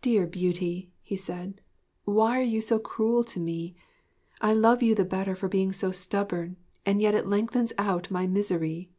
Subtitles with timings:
[0.00, 1.60] 'Dear Beauty,' he said,
[2.06, 3.74] 'why are you so cruel to me?
[4.40, 8.26] I love you the better for being so stubborn, and yet it lengthens out my
[8.26, 8.90] misery.'